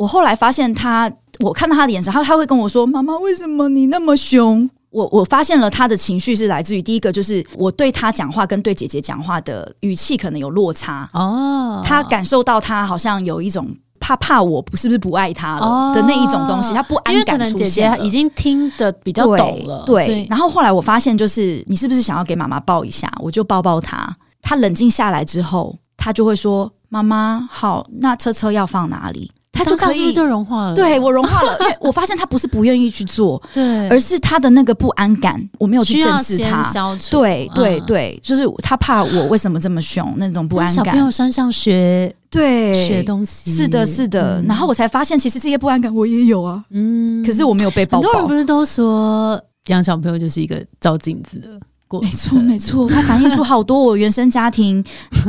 [0.00, 11.82] 我后来发现他，我看到他的眼神，他他会跟我说：“妈妈，为什么你那么凶？”我我发现了他的情绪是来自于第一个，就是我对他讲话跟对姐姐讲话的语气可能有落差哦。
[11.84, 13.68] 他感受到他好像有一种
[14.00, 19.84] 怕怕我不是不是不爱他了的那一种东西，他不安感出现已经听得比较懂了。
[19.84, 23.12] 对，然后后来我发现，就是你是不是想要给妈妈抱一下？
[23.18, 24.16] 我就抱抱他。
[24.40, 29.30] 他冷静下来之后，他就会说：“妈妈好，那车车要放哪里？”
[29.64, 36.62] 他就可以就融化了，对我融化了，因为我发现他不是不愿意去做， 对，而是他的那个不安感，我没有去正视他，
[37.10, 40.74] 对对对，就是他怕我为什么这么凶，那种不安感。
[40.74, 48.00] 小朋友身上学对学东西，是的，是的，然后我才发现，其实这些不安感我也有啊，嗯，可是我没有被抱。
[48.00, 51.48] 很多人不是都说养小朋友就是一个照镜子的。
[51.98, 54.84] 没错，没错，它反映出好多我原生家庭，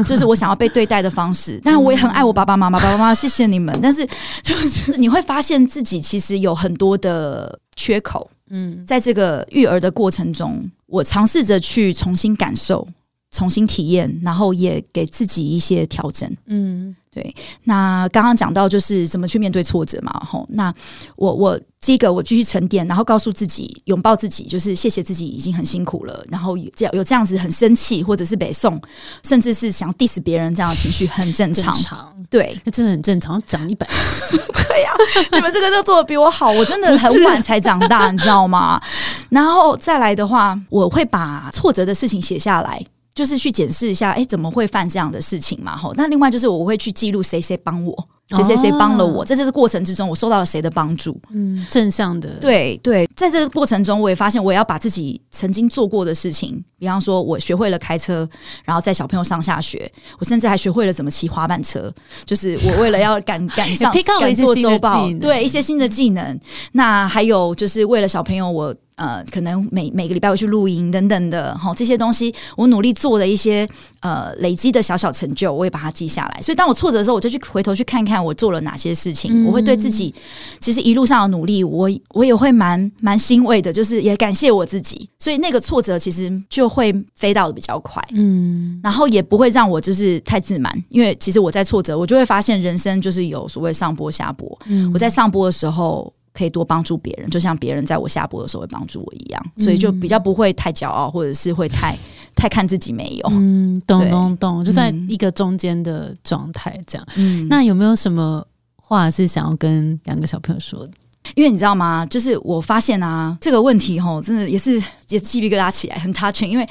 [0.06, 1.58] 就是我想要被对待的方式。
[1.63, 3.78] 当然，我也很爱我爸爸妈妈，爸爸妈妈，谢谢你们。
[3.82, 4.06] 但是，
[4.43, 8.30] 就是你会发现自己其实有很多的缺口。
[8.52, 12.86] 嗯，在这个育儿的过程中，我尝试着去重新感受、
[13.32, 16.30] 重新体验，然后也给自己一些调整。
[16.46, 16.96] 嗯。
[17.13, 20.74] 对，那刚刚讲到就是怎么去面对挫折嘛，吼，那
[21.17, 28.82] 我我第一个我继续沉淀，然后告诉自己拥抱自己，就是谢谢自己已经很辛苦了，然后这样有这样子很生气或者是北宋，
[29.24, 34.38] 甚至是想 diss 别人这样的情绪很正常，对，那真的很正常，长一百次，
[34.70, 34.94] 对呀，
[35.34, 38.82] 你们这个都做的比我好，我真的很晚才长大，你知道吗？
[39.28, 42.82] 然后再来的话，我会把挫折的事情写下来。
[43.22, 45.78] 就是去检视一下，哎，怎么会犯这样的事情嘛？
[45.78, 48.10] 吼，那另外就是我会去记录谁谁帮我。
[48.32, 51.20] 谁谁谁帮了我，在这个过程之中，我受到了谁的帮助？
[51.34, 52.30] 嗯，正向的。
[52.39, 58.28] 对对，在这个过程中，我也发现，我也要把自己曾经做过的事情，比方说，我学会了开车，
[58.63, 61.91] 然后载小朋友上下学，我甚至还学会了怎么骑滑板车。
[62.26, 66.39] 就是我为了要赶 赶上赶做周报，对一些新的技能。
[66.74, 73.67] 那还有就是为了小朋友，我呃，可能每每个礼拜会去露营等等的，哈，这些东西我努力做的一些
[74.02, 76.41] 呃累积的小小成就，我也把它记下来。
[76.41, 78.21] 所以当我挫折的时候，我就去回头去看看。
[78.24, 79.46] 我做了哪些事情？
[79.46, 80.14] 我会对自己
[80.60, 85.10] 其实一路上的努力，我我也会蛮蛮欣慰的，就是也感谢我自己。
[85.20, 94.60] 所以那个挫折其实就会飞到的比较快，嗯，然后也不会让我就是太自满，因为其实我在挫折，我就会发现人生就是有所谓上坡下坡。
[94.94, 101.98] 我在上坡的时候可以多帮助别人，就像别人在我下播的时候会帮助我一样，所以就比较不会太骄傲，或者是会太
[102.42, 103.28] 太看自己没有。
[103.30, 107.08] 嗯，懂懂懂，就在一个中间的状态这样。
[107.18, 108.44] 嗯，那有没有什么
[108.76, 110.94] 话是想要跟两个小朋友说的？
[111.36, 112.04] 因为你知道吗？
[112.08, 116.48] 就是我发现啊，这个问题吼，真的也是也鸡皮疙瘩起来，很 touching。
[116.48, 116.68] 因为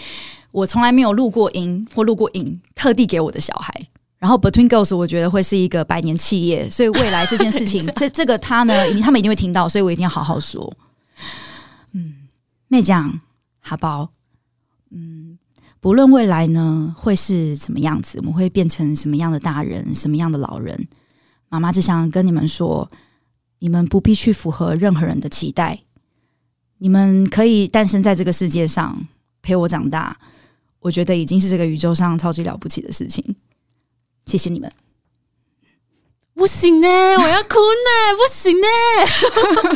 [0.50, 3.72] 我从来没有录过音或录过影，特地给我的小孩。
[4.18, 10.76] 然后 Between Girls，我觉得会是一个百年企业，所以未来这件事情， 这这个他呢，他们一定会听到，所以我一定要好好说。
[11.92, 12.14] 嗯，
[12.66, 13.20] 妹讲
[13.60, 14.10] 好不好？
[14.92, 15.29] 嗯，
[15.80, 20.88] 不论未来呢会是什么样子，我们会变成什么样的大人，什么样的老人，
[21.48, 22.90] 妈妈只想跟你们说。
[23.62, 25.82] 你们不必去符合任何人的期待，
[26.78, 29.06] 你们可以诞生在这个世界上
[29.42, 30.18] 陪我长大，
[30.78, 33.36] 我觉得已经是这个宇宙上超级了不起的事情。
[34.24, 34.72] 谢谢你们。
[36.40, 38.66] 不行呢，我要哭呢， 不行呢！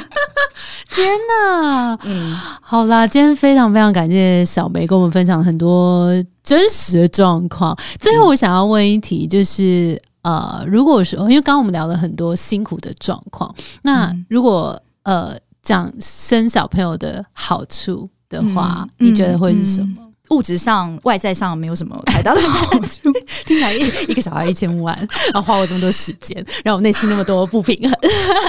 [0.88, 6.08] 天哪，嗯，好啦，今天非常非常感谢小梅跟我们分享很多
[6.42, 7.76] 真实的状况。
[8.00, 10.00] 最后，我想要问一题，就是。
[10.22, 20.03] 呃，如果说，因为刚刚我们聊了很多辛苦的状况，那如果呃讲生小朋友的好处的话，你觉得会是什么？
[20.30, 23.12] 物质上、外在上没有什么太大的好处。
[23.44, 24.96] 听起来一一个小孩一千万，
[25.32, 27.98] 然后花我这么多时间，让我内心那么多不平衡。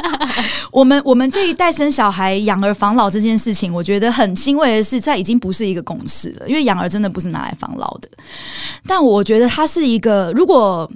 [0.72, 8.10] 我们我们这一代生小孩、养儿防老这件事情，我觉得很欣慰的是，在已经不是一个共识了，因为养儿真的不是拿来防老的。
[8.88, 10.90] 但我觉得它是一个，如果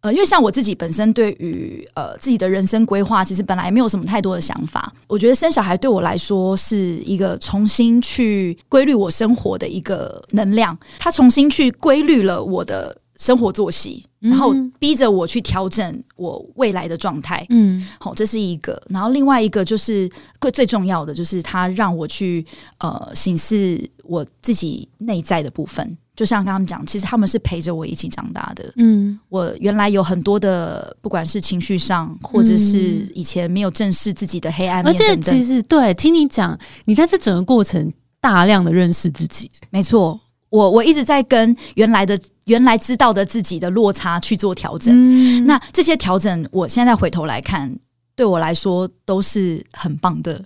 [0.00, 4.92] 呃，因为像我自己本身对于呃自己的人生规划，其实本来没有什么太多的想法。
[5.08, 17.44] 我觉得生小孩对我来说是一个重新去规律我生活的一个能量，它重新去规律了我的生活作息，然后逼着我去调整我未来的状态。
[17.48, 18.80] 嗯，好，这是一个。
[18.88, 20.08] 然后另外一个就是
[20.40, 22.46] 最最重要的，就是它让我去
[22.78, 25.98] 呃审视我自己内在的部分。
[26.18, 28.72] 就像刚刚讲，其实他们是陪着我一起长大的。
[28.74, 39.48] 嗯，我原来有很多的，不管是情绪上，或者是以前没有正视自己的黑暗面，而且其实对，听你讲，你在这整个过程大量的认识自己。
[39.70, 45.46] 没错，我我一直在跟原来的、原来知道的自己的落差去做调整。
[45.46, 47.72] 那这些调整，我现在回头来看，
[48.16, 50.44] 对我来说都是很棒的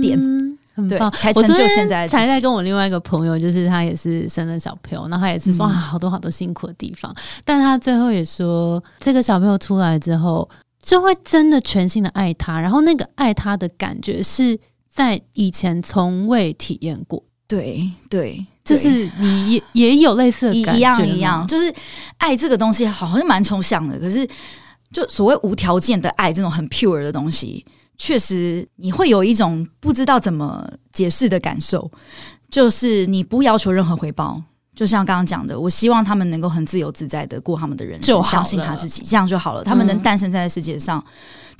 [0.00, 0.18] 点。
[0.88, 2.08] 对，才成就现在。
[2.08, 7.14] 才在跟我另外一个朋友，就是他也是生了小朋友，然后他也是说啊，好多好多辛苦的地方。
[7.44, 10.48] 但他最后也说，这个小朋友出来之后，
[10.82, 14.58] 就会真的全心的爱他，然后那个爱他的感觉是
[14.90, 17.22] 在以前从未体验过。
[17.46, 21.74] 对对，就是你也也有类似的感觉，一样一样，就是
[22.16, 24.24] 爱这个东西好像蛮抽象的，可是
[24.92, 27.64] 就所谓无条件的爱，这种很 pure 的东西。
[28.02, 31.90] 确实，你会有一种不知道怎么解释的感受，
[32.48, 34.42] 就是你不要求任何回报，
[34.74, 39.62] 就像刚刚讲的，我希望他们能够很自由自在的过他们的人生，相信他自己，这样就好了。
[39.62, 41.04] 他们能诞生在世界上。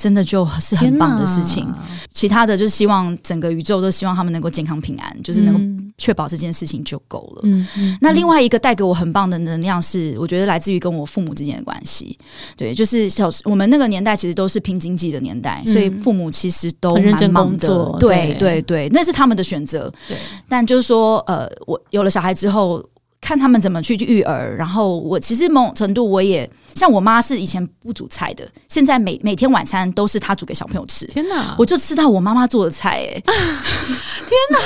[0.01, 1.71] 真的就是很棒的事情，
[2.11, 5.61] 其他的就是希望整个宇宙都希望他们能够健康平安，就是能够
[5.99, 7.43] 确保这件事情就够了。
[7.43, 7.69] 嗯，
[8.01, 12.19] 那另外一个带给我很棒的能量是，我觉得来自于跟我父母之间的关系。
[12.57, 17.95] 对，就是小时我们那个年代其实都是拼经济的年代，所以父母其实都认真工作。
[18.01, 19.93] 对对对，那是他们的选择。
[20.09, 20.17] 对，
[20.49, 22.83] 但就是说，呃，我有了小孩之后。
[23.21, 31.07] 看他们怎么去育儿，然后我其实某种程度我也像我妈是以前不煮菜的，现在每每天晚餐都是她煮给小朋友吃。
[31.07, 31.55] 天哪！
[31.59, 34.59] 我就吃到我妈妈做的菜，哎， 天哪！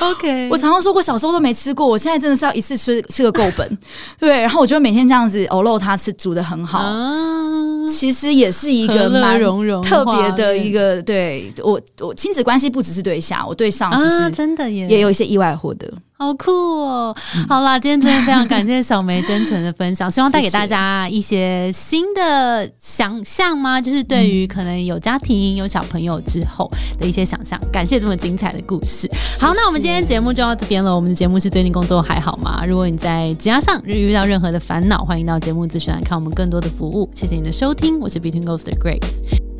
[0.10, 3.78] OK，我常常说我小时候都没吃过，我现在真的是要一次吃吃个够本。
[4.18, 6.82] 对，然后我就每天这样子偶漏她吃，煮的很好。
[7.88, 9.40] 其实也是一个蛮
[9.82, 15.92] 特别的一个，对我我亲子关系不只是对下，我对上其实真的也也有一些意外获得。
[16.22, 17.16] 好酷哦！
[17.48, 23.80] 好啦，今天真的非常感谢小梅真诚的分享， 希望带给大家一些新的想象吗？
[23.80, 27.58] 就是对于可能有家庭、有小朋友之后的一些想象。
[27.72, 29.10] 感谢这么精彩的故事。
[29.40, 30.94] 好，那我们今天节目就到这边了。
[30.94, 32.64] 我们的节目是最近工作还好吗？
[32.64, 37.10] 如果你在职涯上遇到任何的烦恼，欢迎到节目咨询来看我们更多的服务。
[37.16, 39.51] 谢谢你的收听，我是 Between Ghost 的 Grace。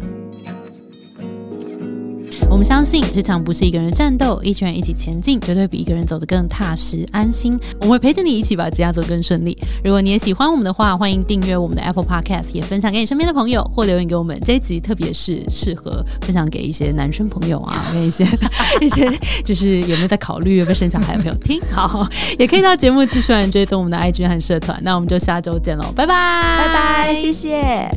[2.53, 7.59] 我们相信这场不是一个人战斗，一群人一起前进，绝对比一个人走得更踏实安心。
[7.81, 9.57] 我们会陪着你一起把职业走更顺利。
[9.83, 14.39] 如果你也喜欢我们的话，欢迎订阅我们的 Apple Podcast，也分享给你身边的朋友，或留言给我们。
[14.45, 18.27] 这一集特别是适合分享给一些男生朋友啊，跟一些
[18.83, 19.11] 一些
[19.43, 21.59] 就是有没有在考虑要不要生小孩的朋友听。
[21.71, 22.07] 好，
[22.39, 24.79] 也可以到节目资讯栏追踪我们的 IG 和社团。
[24.85, 27.89] 那我们就下周见喽，拜拜，拜拜，谢谢。